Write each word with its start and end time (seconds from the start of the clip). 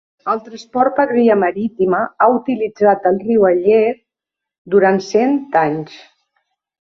El 0.31 0.39
transport 0.45 0.93
per 0.99 1.03
via 1.09 1.35
marítima 1.41 1.99
ha 2.21 2.29
utilitzat 2.37 3.05
el 3.11 3.21
riu 3.27 3.45
Aller 3.51 3.83
durant 4.77 4.99
cents 5.11 5.45
d'anys. 5.57 6.01